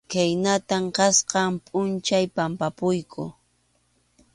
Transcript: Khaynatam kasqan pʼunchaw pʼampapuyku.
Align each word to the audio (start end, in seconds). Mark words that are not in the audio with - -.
Khaynatam 0.11 0.83
kasqan 0.95 1.51
pʼunchaw 1.65 2.25
pʼampapuyku. 2.35 3.23